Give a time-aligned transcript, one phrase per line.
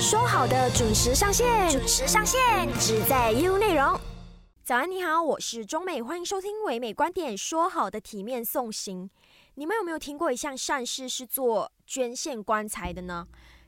[0.00, 2.40] 说好的准时上线，准时上线，
[2.80, 3.98] 只在 U 内容。
[4.64, 7.38] 早安，你好，我是中美，欢迎收听唯美观点。
[7.38, 9.08] 说好的体面送行，
[9.54, 13.26] 你们有没有听过一项善事是做捐献棺材的呢？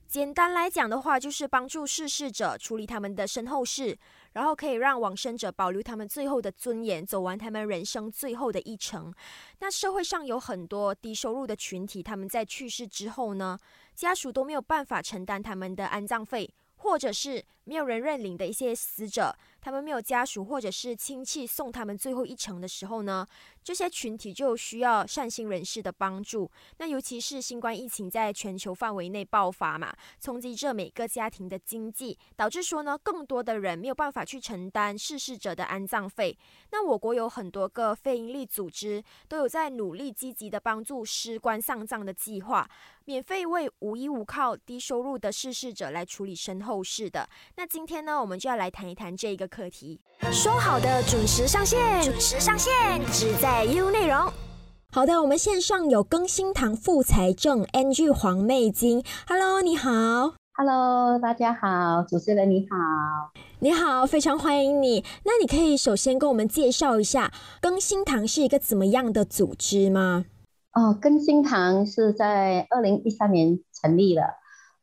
[0.08, 3.96] 简单来讲的话，就是帮助逝世者处理他们的身后事，
[4.36, 9.10] 然后可以让往生者保留他们最后的尊严，走完他们人生最后的一程。
[9.60, 13.58] 那社会上有很多低收入的群体，他们在去世之后呢，
[13.94, 19.34] 家属都没有办法承担他们的安葬费，或者是没有人认领的一些死者。
[19.66, 23.26] 他们没有家属或者是亲戚送他们最后一程的时候呢，
[23.64, 26.48] 这些群体就需要善心人士的帮助。
[26.78, 36.38] 那尤其是新冠疫情在全球范围内爆发嘛，冲击着每个家庭的经济，导致说呢，更多的人没有办法去承担逝世者的安葬费。
[36.70, 42.70] 那我国有很多个非营利组织都有在努力积极的帮助尸棺丧葬的计划，
[43.08, 47.28] 免费为无依无靠、低收入的逝世者来处理身后事的。
[47.56, 49.46] 那今天呢，我们就要来谈一谈这一个。
[49.46, 50.00] 课题
[50.32, 52.72] 说好的准时上线，准时上线，
[53.12, 54.28] 只在 U 内容。
[54.90, 63.30] 好的，我们线上有更新堂副财政 NG 黄妹金，Hello，你好，Hello，大家好，主持人你好，
[63.60, 65.04] 你好，非常欢迎你。
[65.22, 70.24] 那你可以首先跟我们介绍一下更新堂是一个怎么样的组织吗？
[70.76, 74.22] 哦，更新堂是在二零一三年成立的，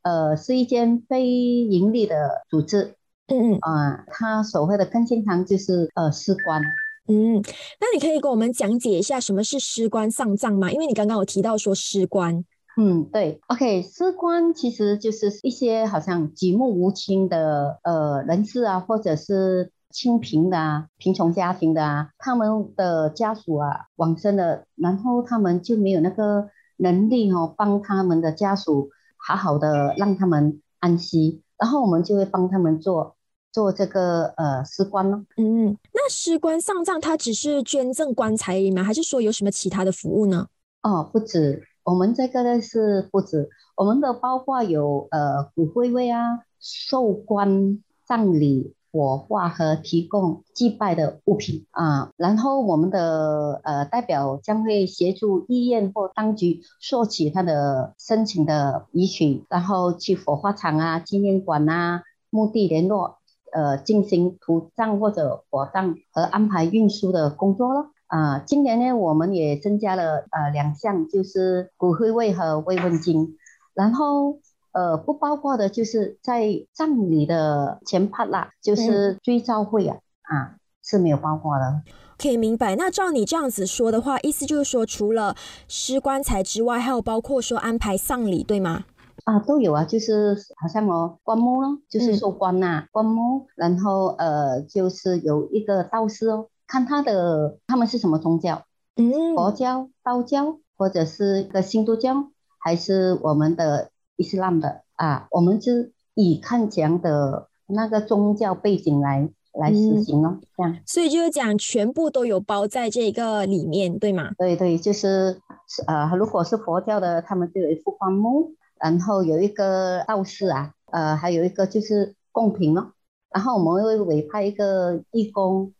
[0.02, 2.96] 呃，是一间非盈利的组织。
[3.28, 6.64] 嗯嗯啊，它所谓的更新堂就是呃尸官。
[7.08, 7.36] 嗯，
[7.80, 10.72] 那你可以给我们讲解一下什么是尸官丧葬吗？
[10.72, 12.44] 因为你刚刚有提到说尸官。
[12.76, 31.44] 嗯，对，OK，尸官其实就是一些好像举目无亲的呃人士啊，或者是清贫的啊、贫穷家庭的啊，他们的家属啊往生了，然后他们就没有那个能力哦，帮他们的家属好好的让他们安息。
[31.60, 33.16] 然后我们就会帮他们做
[33.52, 35.24] 做这个呃尸棺咯。
[35.38, 38.84] 嗯，那尸棺丧葬它只是捐赠棺材吗？
[38.84, 40.48] 还是说有什么其他的服务呢？
[40.82, 43.48] 哦，不止，我们这个呢是不止，
[43.78, 48.74] 我们的包括有呃骨灰位啊、寿棺、葬礼。
[48.94, 63.18] 火化和提供祭拜的物品啊，然后我们的呃代表将会协助医院或当局索取他的申请的遗体，然后去火化场啊、纪念馆啊、墓地联络，
[63.52, 68.38] 呃进行土葬或者火葬和安排运输的工作了啊。
[68.46, 73.38] 今年呢，我们也增加了呃两项，就是骨灰位和慰问金，
[73.74, 74.38] 然后。
[74.74, 81.82] 呃，不包括的就是在葬礼的前 part 啦，就是追悼会啊，啊是没有包括的。
[82.18, 82.76] 可以明白。
[82.76, 85.36] 那照你这样子说的话，意思就是说，除了
[85.68, 88.86] 尸棺材之外，还有包括说安排丧礼，对吗？
[89.26, 98.64] 啊，都有啊，就是好像哦，棺木咯，就是说棺呐，棺木，然后呃，就是有一个道士哦，看他的他们是什么宗教，
[98.96, 103.92] 嗯，佛教、道教，或者是个新都教，还是我们的。
[104.16, 110.78] 伊斯兰的啊，我们是以看强的那个宗教背景来来实行哦，这样。
[110.86, 114.32] 所以就是讲全部都有包在这个里面，对吗？
[114.38, 115.40] 对对，就是
[115.88, 122.92] 呃，如果是佛教的，他们就有一副棺木，然后有一个道士啊，呃，还有一个就是贡品哦，
[123.34, 125.74] 然后我们会委派一个义工，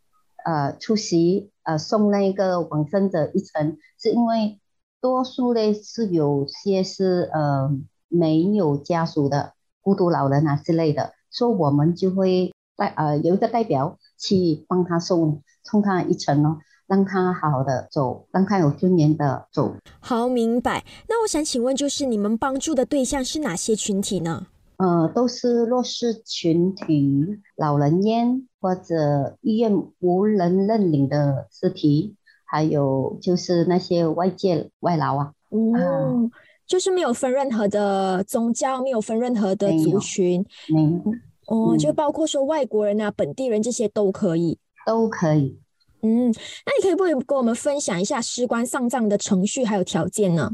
[0.44, 4.58] 呃，出席呃送那个往生者一程，是因为
[5.00, 7.70] 多数呢是有些是呃。
[8.14, 9.52] 没有家属的
[9.82, 19.74] 孤独老人啊之类的，所以我们就会代呃有一个代表去帮他送送他一程哦，让他好好的走，让他有尊严的走。
[20.00, 20.84] 好，明白。
[21.08, 24.46] 那我想请问，就是你们帮助的对象是哪些群体呢？
[24.76, 35.32] 呃，都是弱势群体、老人院或者医院无人认领的尸体，还有就是那些外界外劳啊。
[35.50, 36.30] 哦。
[36.66, 41.02] 就是没有分任何的宗教，没有分任何的族群，没有
[41.46, 45.60] 哦，就包括说外国人啊、本地人这些都可以，都可以。
[46.00, 50.52] 嗯，那你可以不可以跟我们分享一下尸棺丧葬的程序还有条件呢？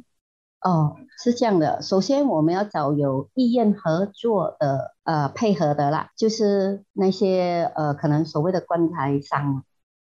[0.62, 9.64] 哦，是这样的，首先我们要找有意愿合作的呃配合的啦，就是那些呃可能所谓的棺材商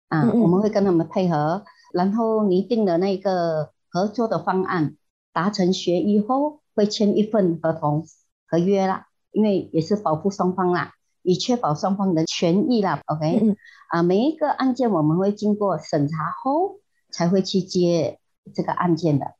[0.08, 1.62] 啊，我们会跟他们配合，
[1.92, 4.96] 然后拟定的那个合作的方案。
[5.32, 8.06] 达成协议后会签一份合同
[8.46, 10.92] 合约啦，因为也是保护双方啦，
[11.22, 13.00] 以确保双方的权益啦。
[13.06, 13.56] OK，
[13.88, 16.80] 啊，每一个案件我们会经过审查后
[17.10, 18.18] 才会去接
[18.54, 19.34] 这个案件的。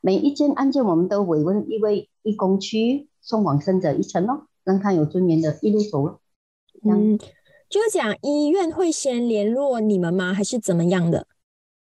[0.00, 6.20] 每一件案件我们都委问一位义工区送往生者一程哦，让他有尊严的一路走了。
[6.82, 7.18] 嗯，
[7.70, 10.34] 就是讲医院会先联络你们吗？
[10.34, 11.26] 还是怎么样的？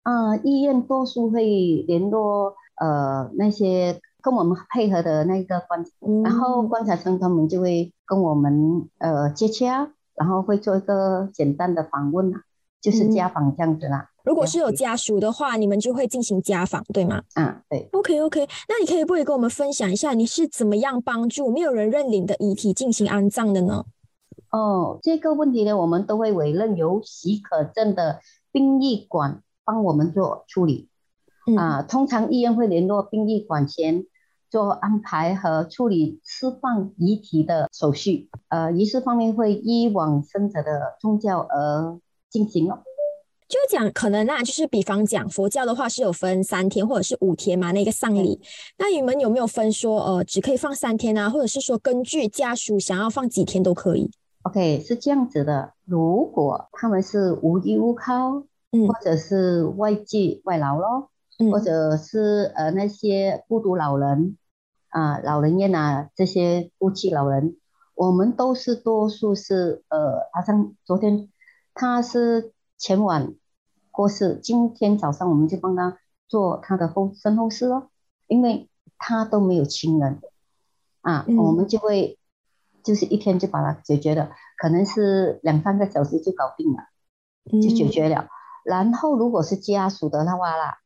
[0.03, 1.43] 啊，医院多数会
[1.87, 5.85] 联络呃那些跟我们配合的那个观，
[6.23, 12.41] 然后观察生他们就会跟我们呃接洽，然后会做一个简单的访问啊，
[12.81, 14.09] 就是家访这样子啦。
[14.25, 17.21] 如果是有家属的话，你们就会进行家访，对吗？
[17.35, 17.87] 啊，对。
[17.93, 23.85] OK OK，那你可以不可以跟我们分享一下，你是怎么样帮助没有人认领的遗体进行安葬的呢？
[24.51, 28.19] 哦，这个问题呢，我们都会委任由许可证的
[28.51, 29.41] 殡仪馆。
[29.65, 30.89] 帮我们做处理
[31.57, 34.05] 啊，通常医院会联络殡仪馆前
[34.49, 38.29] 做安排和处理释放遗体的手续。
[38.47, 41.99] 呃，仪式方面会依往生者的宗教而
[42.29, 42.79] 进行哦。
[43.49, 48.39] 就讲可能啊，就是比方讲佛教的话是有分三天或者是五天嘛，那个丧礼。
[48.77, 54.09] 那你们有没有分说呃，只可以放三天啊，或者是说根据家属想要放几天都可以
[54.43, 55.73] ？OK，是这样子的。
[55.83, 58.45] 如果他们是无依无靠。
[58.87, 61.11] 或者是外籍外劳咯，
[61.51, 64.37] 或者是呃那些孤独老人
[64.89, 67.57] 啊，老人院啊这些孤寂老人，
[67.95, 71.29] 我们都是多数是呃，好像昨天
[71.73, 73.33] 他是前晚
[73.91, 75.97] 过世，今天早上我们就帮他
[76.27, 77.89] 做他的后身后事咯，
[78.27, 80.21] 因为他都没有亲人。
[81.01, 82.17] 啊，我们就会
[82.81, 86.87] 就是一天就把它解决了，可能是两三个小时就搞定了，
[87.61, 88.29] 就解决了。
[88.63, 90.77] 然后，如果是家属的话啦，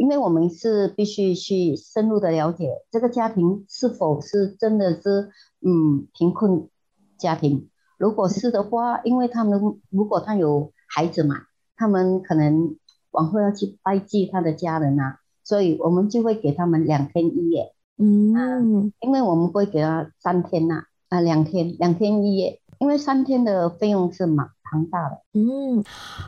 [0.00, 5.28] 因为我们是必须去深入的了解这个家庭是否是真的是
[5.60, 6.70] 嗯贫困
[7.18, 7.68] 家庭。
[7.98, 9.60] 如果是的话，因为他们
[9.90, 11.34] 如果他有孩子嘛，
[11.76, 12.78] 他们可能
[13.10, 17.74] 往后要去拜祭他的家人呐，所以我们就会给他们两天一夜。
[17.98, 24.48] 嗯，因为我们不会给他三天呐，啊两天两天一夜，因为三天的费用是嘛。
[24.70, 25.82] 庞大的，嗯，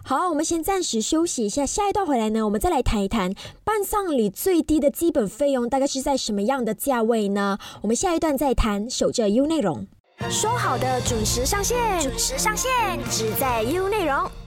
[0.05, 7.59] 好，我们先暂时休息一下，下一段回来呢，我们再来谈一谈办丧礼最低的基本费用大概是在什么样的价位呢？
[7.83, 9.87] 我们下一段再谈，守着 U 内容，
[10.29, 12.71] 说好的准时上线，准时上线，
[13.11, 14.42] 只在 U 内容。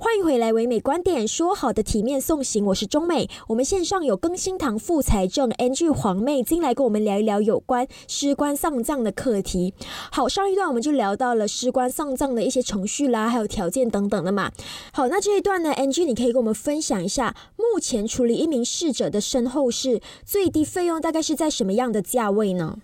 [0.00, 3.28] 欢迎回来，唯美观点，说好的体面送行，我是中美。
[3.48, 9.74] 我们线上有更新堂副财政 NG 黄妹进来跟我们聊一聊有关尸官丧葬的课题。
[10.12, 14.52] 好，上一段我们就聊到了尸官丧葬的一些程序啦，还有条件等等的嘛。
[14.92, 22.78] 好，那这一段呢，NG 你可以跟我们分享一下，目前处理一名逝者的身后事，最低费用大概是在什么样的价位呢？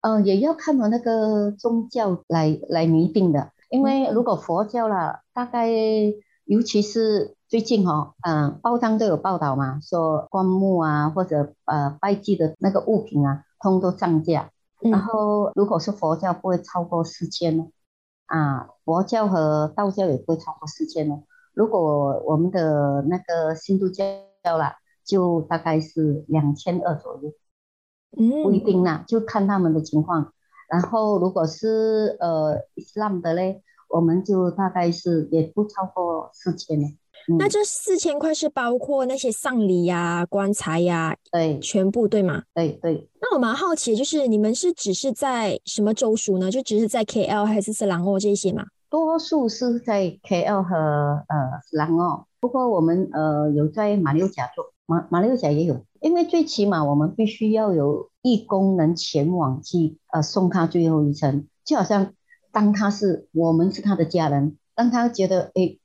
[0.00, 5.68] 嗯，也要看我那个宗教来来拟定的，因为如果佛教了，大概。
[6.44, 14.50] 尤其是最近哈，嗯，报章都有报道嘛，说棺木啊或者呃拜祭的那个物品啊，通都涨价。
[14.78, 17.68] 然后如果是佛教不会超过四千哦，
[18.26, 21.22] 啊，佛教和道教也不会超过四千哦。
[21.54, 24.04] 如果我们的那个新都教
[24.58, 27.32] 啦，就大概是两千二左右，
[28.18, 30.34] 嗯，不一定啦，就看他们的情况。
[30.68, 33.62] 然后如果是呃 Islam 的嘞。
[33.94, 36.80] 我们就大概是也不超过四千
[37.38, 42.42] 那这四千块是包括那些丧礼呀、棺材呀，对，全部对吗？
[42.52, 43.08] 对对。
[43.20, 46.50] 那我蛮好奇，就是你们是只是在什么州属呢？
[46.50, 48.64] 就只是在 KL 还是斯兰沃这些吗？
[48.90, 50.76] 多数是在 KL 和
[51.28, 62.12] 呃斯兰沃，不过我们呃有在马六甲做，马马六甲也有，因为最起码我们必须要有义工能前往去呃送他最后一程，就好像。
[62.54, 65.76] 当他是我们是他的家人，让他觉得哎，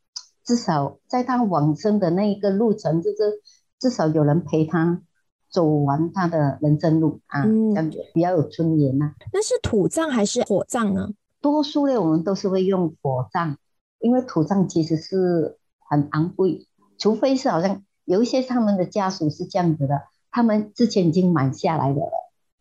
[0.44, 3.42] 至少在他往生的那一个路程，就是
[3.80, 5.02] 至少有人陪他
[5.50, 9.16] 走完他的人生路啊，这样子比较有尊严呐。
[9.34, 11.10] 那是土葬还是火葬呢？
[11.42, 13.58] 多数的我们都是会用火葬，
[13.98, 16.68] 因为土葬其实是很昂贵，
[17.00, 22.12] 除非是好像有一些他们的家属是这样子的，他们之前已经买下来的了，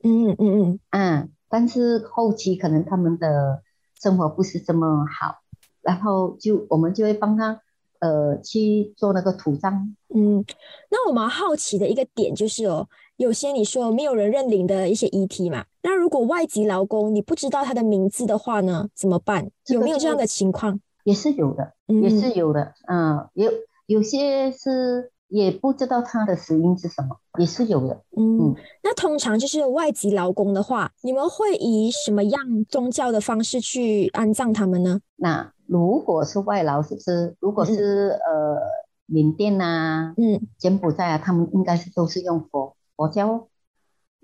[0.02, 3.62] 嗯嗯嗯嗯，但是后期可能他们的。
[4.00, 5.38] 生活不是这么好，
[5.82, 7.60] 然后就我们就会帮他
[8.00, 9.94] 呃去做那个土葬。
[10.14, 10.44] 嗯，
[10.90, 19.50] 那我蛮好奇的一个点就是哦，有些你说没有人认领的一些遗体嘛，那如果外籍劳工你不知道他的名字的话呢，怎么办？
[19.68, 20.80] 有没有这样的情况？
[21.04, 22.74] 也是有的，也是有的。
[22.86, 23.50] 嗯，有
[23.86, 25.12] 有些是。
[25.28, 28.02] 也不知道他的死因是什么，也是有的。
[28.16, 35.00] 嗯，那通常就是外籍劳工的话，你们会以什么样宗教的方式去安葬他们呢？
[35.16, 37.36] 那如果是外劳，是不是？
[37.40, 38.58] 如果是呃
[39.06, 43.48] 缅甸呐，嗯，柬埔寨啊，他们应该是都是用佛佛教。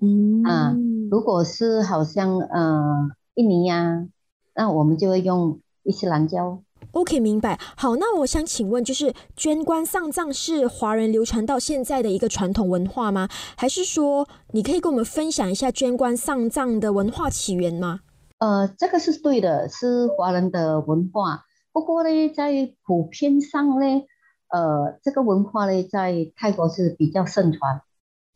[0.00, 0.74] 嗯啊，
[1.10, 4.06] 如果是好像呃印尼呀，
[4.54, 6.62] 那我们就会用伊斯兰教。
[6.94, 7.58] OK，明白。
[7.76, 13.28] 好，那我想请问，就是捐棺丧葬是华人流传到现在的一个传统文化吗？
[13.56, 18.00] 还是说你可以跟我们分享一下捐棺丧葬的文化起源吗？
[18.38, 21.44] 呃，这个是对的，是华人的文化。
[21.72, 24.02] 不过呢，在普遍上呢，
[24.48, 27.82] 呃，这个文化呢，在泰国是比较盛传。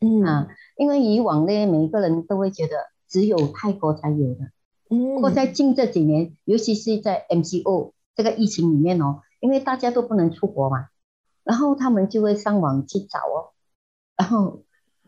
[0.01, 4.51] 嗯啊，因为以往呢，每一个人都会觉得只有泰国才有的。
[4.89, 5.15] 嗯。
[5.15, 7.93] 不过在近这几年，尤其是在 MCO。
[8.19, 10.87] 这个疫情里面哦，因为大家都不能出国嘛，
[11.45, 13.55] 然后他们就会上网去找哦，
[14.17, 14.61] 然后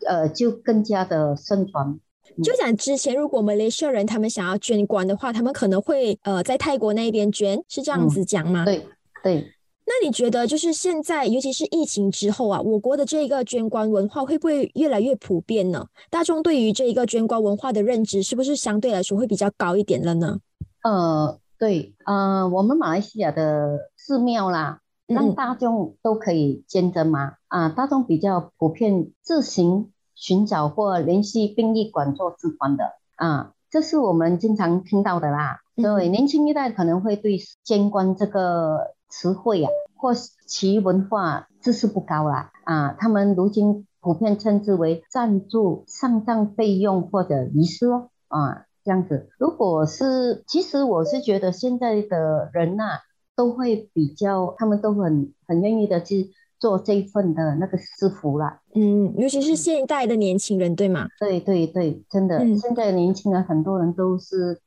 [0.07, 1.99] 呃就更加的盛传。
[2.41, 8.63] 就讲之前，如果马来西亚人他们想要捐棺的话，他们可能会呃在泰国那边捐，是这样子讲吗？
[8.63, 8.87] 对
[9.21, 9.51] 对。
[9.83, 15.85] 那你觉得就是现在，尤其是疫情之后啊，我国的这个捐棺文化会不会越来越普遍呢？
[16.09, 20.39] 大众对于这一个捐棺文化的认知是不是相对来说会比较高一点了呢？
[20.85, 21.40] 呃。
[21.61, 27.33] 对，呃，我们马来西亚的寺庙啦，让大众都可以捐赠嘛。
[27.49, 35.59] 啊，大众比较普遍自行寻找或联系殡仪馆做捐款的啊，这是我们经常听到的啦。
[35.75, 42.51] 对年轻一代可能会对捐棺这个词汇啊，或其文化知识不高啦。
[42.63, 48.09] 啊，他们如今普遍称之为赞助丧葬费用或者仪式哦。
[48.29, 48.65] 啊。
[48.83, 52.99] 这样子，如果是，其实我是觉得现在的人呐，
[53.35, 58.61] 都会比较，他们都很很愿意的去做这一份的那个师傅啦。
[58.73, 61.07] 嗯，尤其是现代的年轻人，对吗？
[61.19, 64.59] 对对对，真的，现在的年轻人很多人都是，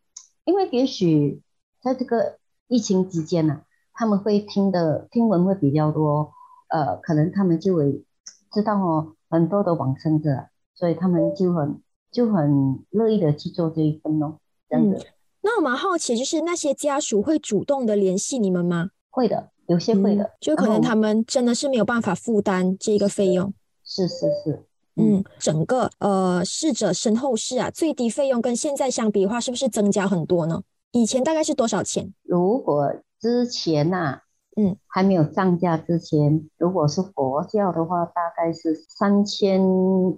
[0.45, 1.43] 因为也许
[1.83, 6.33] 在这个疫情期间呢，他们会听的听闻会比较多，
[6.69, 8.05] 呃，可能他们就会
[8.53, 11.81] 知道哦，很多的往生者，所以他们就很。
[12.15, 15.05] 就很乐意的去做这一份哦，这样子。
[15.41, 18.91] 那我蛮好奇，就是那些家属会主动的联系你们吗？
[19.11, 20.31] 会的，有些会的。
[20.41, 23.53] 就可能他们真的是没有办法负担这个费用。
[23.83, 24.65] 是是是。
[24.95, 30.63] 嗯，整个呃逝者身后事啊，最低费用跟现在相比的话，是不是增加很多呢？
[30.93, 32.15] 以前大概是多少钱？
[32.23, 34.21] 如果之前呐，
[34.57, 39.61] 嗯，还没有涨价之前，如果是佛教的话，大概是三千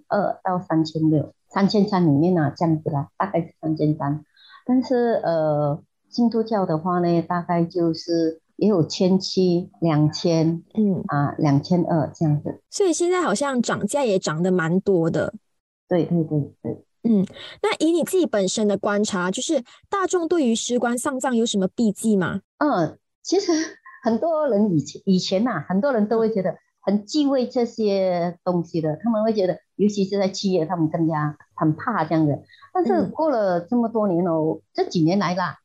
[0.09, 1.33] 二到三千六。
[1.57, 4.23] 三千三里面呢，这样子啦，大概是三千三。
[4.67, 12.61] 但是呃，基督教的话呢，大概就是也有千七、两千，嗯啊，两千二这样子。
[12.69, 15.33] 所以现在好像涨价也涨得蛮多的。
[15.89, 17.25] 对对对对，嗯。
[17.63, 22.43] 那以你自己本身的观察，就是大众对于尸棺丧葬有什么避忌吗？
[22.59, 23.51] 嗯，其实
[24.03, 26.59] 很多人以前以前呐，很多人都会觉得。
[26.89, 32.43] 很忌讳这些东西的，他们会觉得，尤其是在七月，他们更加很怕这样子。
[32.73, 35.59] 但是过了这么多年哦，这几年来啦，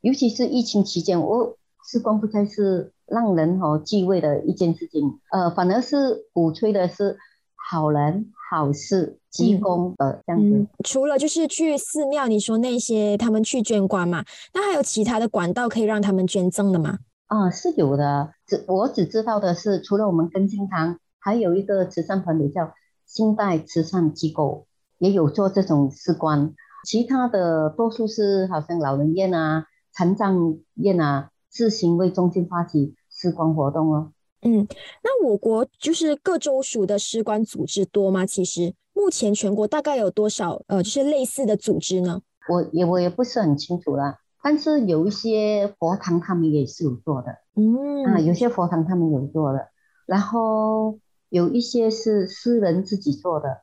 [0.00, 1.56] 尤其是疫情期间，我
[1.88, 7.16] 时光不再是让人哦忌讳的一件事情，呃，反而是鼓吹的是
[7.54, 10.66] 好人好事积功的这样子。
[10.84, 14.24] 除了就是去寺庙，你说那些他们去捐棺嘛，
[14.54, 16.98] 那还有其他的管道可以让他们捐赠的吗？
[17.26, 18.32] 啊，是有的。
[18.46, 22.72] 只我只知道的是，除了我们根心堂，还有一个慈善团体叫
[23.08, 24.66] 新代慈善机构，
[24.98, 26.54] 也有做这种施棺。
[26.86, 34.12] 其他的多数是好像老人院啊、残障院啊，自行为中心发起施棺活动哦。
[34.42, 34.68] 嗯，
[35.02, 38.24] 那我国就是各州属的施棺组织多吗？
[38.24, 42.20] 其实目前全国大概有多少呃，就是类似的组织呢？
[42.48, 44.18] 我也我也不是很清楚啦。
[44.40, 49.68] 但是有一些佛堂，他们也是有做的，嗯啊，有些佛堂他们有做的，
[50.06, 53.62] 然后有一些是私人自己做的。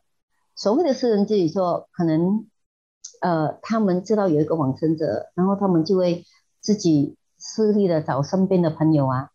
[0.55, 2.48] 所谓的私人自己做，可能
[3.22, 6.24] 呃，他们知道有一个往生者，然后他们就会
[6.62, 9.29] 自己私力的找身边的朋友啊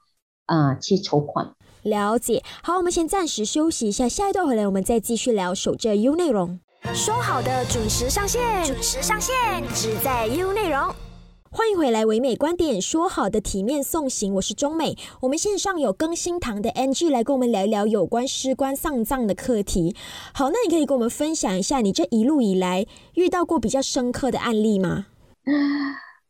[0.47, 1.55] 啊去筹款。
[1.83, 6.61] 了解，好，我们先暂时休息一下，下一段回来我们再继续聊守着 U 内容。
[6.95, 9.35] 说好的准时上线，准时上线，
[9.75, 11.10] 只在 U 内容。
[11.53, 14.97] 欢迎回来，唯美观点说好的体面送行，我是中美。
[15.23, 19.97] 我们线上有更新堂的 NG 来跟我们聊一聊有关尸官丧葬的课题。
[20.33, 25.07] 好，那你可以跟我们分享一下你这一路以来遇到过比较深刻的案例吗？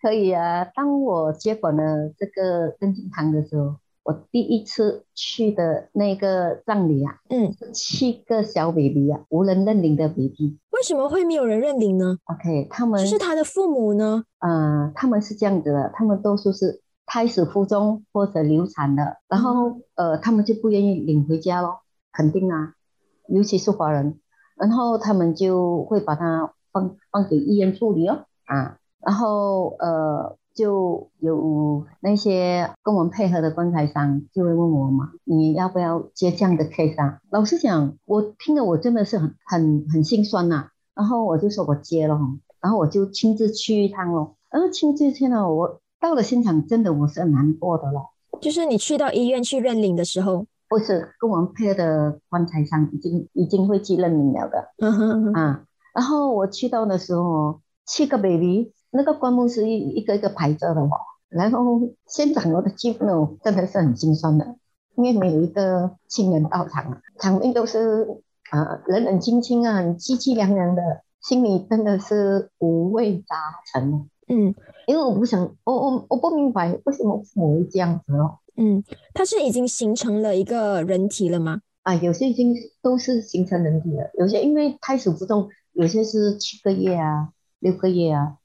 [0.00, 3.76] 可以啊，当我接管了这个更新堂的时候。
[4.02, 14.24] 我第一次去的那个葬礼啊，嗯，七个小 baby 啊，无人认领的 baby，为什么会没有人认领呢？OK，他们是他的父母呢？
[14.38, 21.80] 嗯，他们是这样子的，他们多数是胎死腹中或者流产的，然后呃，他们就不愿意领回家咯，
[22.10, 22.72] 肯定啊，
[23.28, 24.18] 尤其是华人，
[24.56, 30.39] 然后他们就会把它放放给医院处理哦，啊，然后呃。
[30.60, 37.18] 就有那些跟我们配合的棺材商就会问我嘛，你要不要接这样的 case 啊？
[37.30, 40.68] 老实讲，我听了我真的是很很很心酸呐。
[40.94, 42.20] 然后我就说我接了，
[42.60, 44.36] 然后我就亲自去一趟咯。
[44.50, 48.02] 然后亲自去呢，我到了现场，真的我是很难过的了。
[48.38, 54.68] 就是你去到医院去认领的时候，不是跟我们配合的棺材商已经已经会去认领了的。
[55.32, 55.64] 啊，
[55.94, 58.74] 然后我去到的时候，七个 baby。
[58.90, 60.90] 那个棺木是一一个一个排着的哦，
[61.28, 64.56] 然后现场我的气氛真的是很心酸的，
[64.96, 70.82] 因为没有一个亲人到场，场面都是啊冷冷清清啊，凄凄凉凉的，
[71.22, 73.36] 心里真的是五味杂
[73.72, 74.08] 陈。
[74.26, 74.54] 嗯，
[74.86, 78.38] 因为我不想，我我我不明白为什么父母会这样子哦。
[78.56, 78.82] 嗯，
[79.14, 81.60] 他是已经形成了一个人体了吗？
[81.82, 87.30] 啊，有些已经都是形成人体了，有些因为胎死腹中，有些是七个月啊，
[87.60, 88.36] 六个月啊。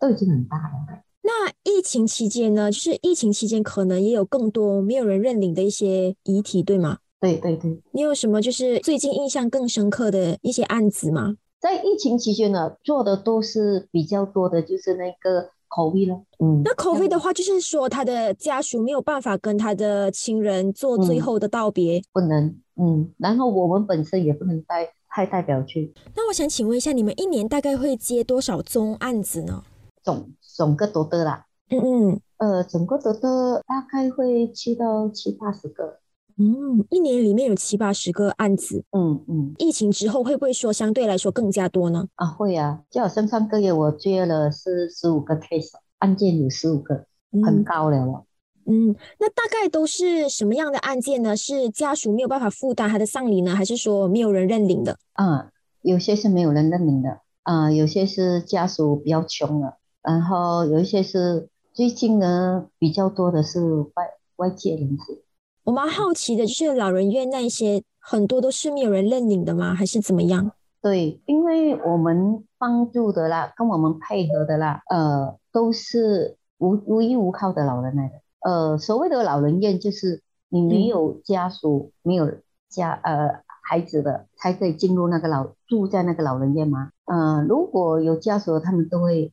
[0.00, 1.02] 都已经很大了。
[1.22, 2.70] 那疫情期间呢？
[2.70, 6.98] 就是疫情期间，可能也有更多没有人认领的一些遗体，对吗？
[7.20, 7.82] 对对对。
[7.92, 11.36] 你有什么就是最近印象更深刻的一些案子吗？
[11.58, 16.22] 在疫情期间呢，做的都是比较多的，就是那个 COVID 了。
[16.38, 22.54] 嗯，那 COVID 的话，就是说他的家属没有办法跟他的亲人做最后的道别，不能。
[22.76, 25.92] 嗯，然后我们本身也不能带派代表去。
[26.14, 29.64] 那我想请问一下，你们一年大概会接多少宗案子呢？
[30.06, 35.98] 总总个多的啦，嗯嗯，呃，总个多的大概会去到七八十个，
[36.38, 42.06] 嗯，一年里面有七八十个案子，嗯嗯，疫情之后会不会说相对来说更加多呢？
[42.14, 47.06] 啊，会啊，就好像上个月我接了是十五个 case，案件有十五个，
[47.44, 47.96] 很高了。
[48.04, 48.26] 哦，
[48.66, 51.36] 嗯，那大概都是什么样的案件呢？
[51.36, 54.96] 是家属没有办法负担他的丧礼呢，还是说没有人认领的？
[55.14, 55.50] 啊，
[55.82, 59.78] 有些是没有人认领的，啊，有些是家属比较穷了。
[60.06, 63.60] 然后有一些是最近呢比较多的是
[63.96, 65.20] 外外界人士，
[65.64, 69.74] 我蛮好奇的，就是老人院那些很多都是没有人认领的吗？
[69.74, 70.52] 还是怎么样？
[70.80, 78.14] 对，因为我们帮助的啦，跟我们配合的啦，呃，都是无无依无靠的老人来的。
[78.48, 82.30] 呃，所谓的老人院就是你没有家属、没有
[82.68, 86.90] 家呃孩子的才可以进入那个老住在那个老人院吗？
[87.06, 89.32] 呃，如果有家属，他们都会。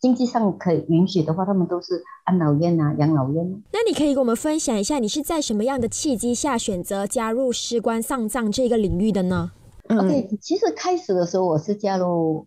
[0.00, 3.62] 经济上可以允许的话，他们都是安老院啊、养老院。
[3.72, 9.50] 那你可以跟我们分享一下，你是在什么样的契机下选择加入尸棺丧葬这个领域的呢
[9.88, 12.46] ？OK，其实开始的时候我是加入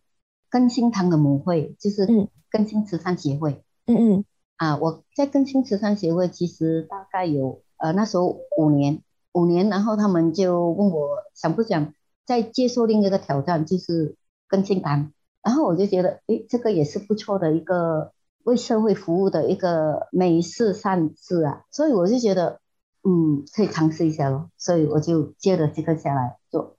[0.49, 2.05] 更新堂的母会，就是
[2.49, 3.63] 更新慈善协会。
[3.87, 4.25] 嗯嗯。
[4.57, 9.01] 啊，我在更新慈善协会其实大概有呃那时候五年，
[9.33, 11.93] 五年，然后他们就问我想不想
[12.25, 14.15] 再接受另一个挑战，就是
[14.47, 15.11] 更新堂。
[15.43, 18.11] 然后我就觉得，哎，这个也是不错的一个
[18.43, 22.59] 为社会服务的一个美事善事啊，所以我就觉得，
[23.03, 24.49] 嗯，可以尝试一下咯。
[24.57, 26.75] 所以我就接了这个下来做，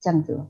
[0.00, 0.40] 这样子。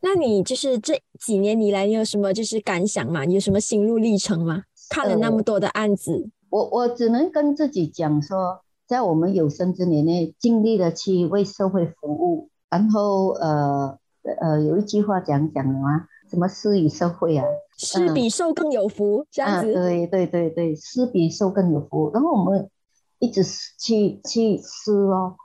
[0.00, 3.24] 那你就是这几年以来，你有什么就是感想吗？
[3.24, 4.64] 有什么心路历程吗？
[4.90, 12.50] 看了那么多的案子，我我只能跟自己讲说，在我们有生之年内，尽力的去为社会服务。
[12.68, 13.98] 然后，呃
[14.40, 16.06] 呃，有一句话讲讲的吗？
[16.32, 17.44] 什么施与受会啊？
[17.76, 19.70] 施比受更有福，这样子。
[19.74, 22.10] 对对对对，施比受更有福。
[22.14, 22.70] 然后我们
[23.18, 25.36] 一直去去施哦，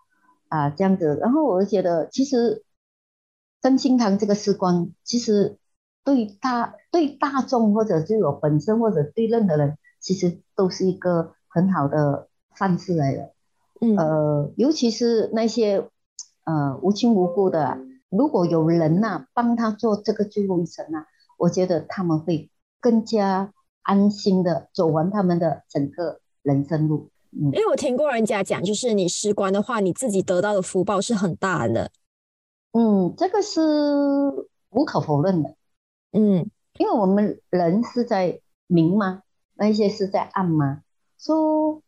[0.48, 1.20] 啊，这样子。
[1.20, 2.64] 然后我就觉得，其实
[3.62, 5.58] 真心堂这个施光，其实
[6.06, 13.34] 对大对大众或者对我本身或者对任何人，其实都是一个很好的善事来的。
[13.82, 13.98] 嗯。
[13.98, 15.90] 呃，尤其是那些
[16.46, 17.78] 呃无亲无故的。
[18.10, 21.06] 如果有人呐帮他做这个最后一程呐，
[21.38, 27.10] 我觉得他们会更加安心的走完他们的整个人生路。
[27.32, 31.92] 嗯，因为我听过人家讲，就是你失关的话，你自己得到的福报是很大的。
[32.72, 33.62] 嗯，这个是
[34.70, 35.56] 无可否认的。
[36.14, 39.24] 嗯，因为我们人是在明吗？
[39.56, 40.84] 那些是在暗吗？
[41.18, 41.82] 说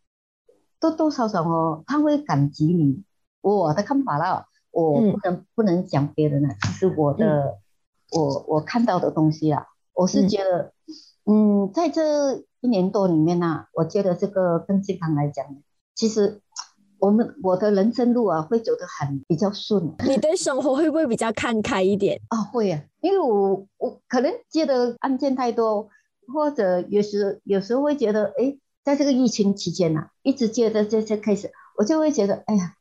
[0.80, 3.04] 多多少少哦，他会感激你。
[3.42, 4.48] 我的看法啦。
[4.72, 7.58] 我不能不能讲别人的，就是我的
[8.12, 10.74] 我我看到的东西啊，我是觉得，
[11.26, 15.46] 嗯，在这一年多里面呢，我觉得这个跟健康来讲，
[15.96, 16.42] 其实
[17.00, 19.96] 我们我的人生路啊会走得很比较顺。
[20.08, 22.42] 你对生活会不会比较看开一点啊？
[22.44, 25.90] 会啊，因为我我可能接的案件太多，
[26.34, 32.76] 或者有时有时候会觉得，哎，在这个疫情期间呐，一直接着这些 case，我就会觉得，哎呀。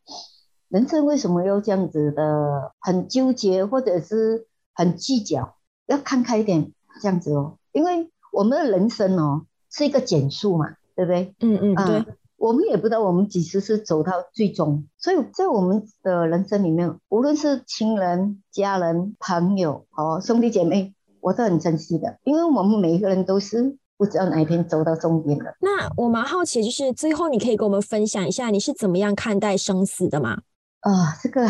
[0.69, 5.57] 人生为什么要这样子的很纠结，或者是很计较？
[5.87, 7.57] 要看开一点，这样子哦。
[7.73, 11.35] 因为我们的人生哦是一个减速嘛，对不对？
[11.41, 12.15] 嗯嗯，对。
[12.37, 25.57] 我们也不知道我们几时是走到最终，所以在我们的人生里面，无论是亲人、家人、朋友哦，兄弟姐妹，我都很珍惜的，因为我们每一个人都是不知道哪一天走到终点的。
[25.61, 30.43] 那我蛮好奇，就是最后你可以跟我们分享一下，你是怎么样看待生死的吗？
[30.89, 31.47] 啊，这个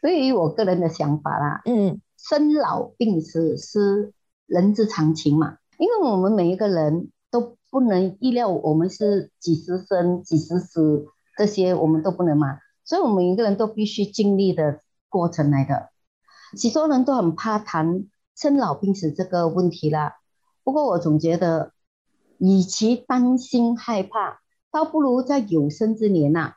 [0.00, 4.12] 对于我个人的想法啦，嗯，生老病死是
[4.46, 7.56] 人之常情嘛，因为我们每一个人都。
[7.72, 11.06] 不能预料我们是几时生几时死，
[11.38, 15.88] 这些我们都不能嘛，所以我们每一个人都必须经历的过程来的。
[16.54, 18.04] 许多人都很怕谈
[18.36, 20.16] 生老病死这个问题啦，
[20.62, 21.72] 不过我总觉得，
[22.36, 26.56] 与其担心害怕，倒不如在有生之年呐，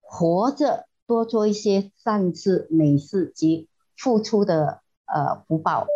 [0.00, 5.86] 活着多做一些善事美事及付出的呃福报，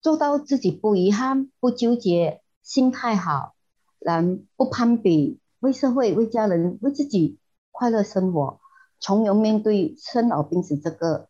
[0.00, 3.54] 做到自己不遗憾不纠结，心态好。
[3.98, 7.38] 人不攀比，为社会、为家人、为自己
[7.72, 8.60] 快乐生活，
[9.00, 11.28] 从容面对生老病死这个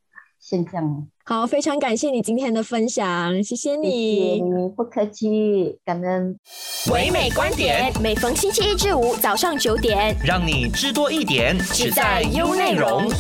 [0.48, 1.08] 现象。
[1.24, 4.40] 好，非常感谢你今天的分享，谢谢你，
[4.76, 6.38] 不客气，感恩。
[6.92, 13.10] 唯美观点，每逢星期一至五早上九点，让你知多一点，只在优内容。